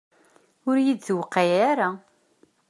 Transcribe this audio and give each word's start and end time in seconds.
Ur 0.69 0.77
yi-d-tuqiɛ 0.85 1.57
ara. 1.71 1.89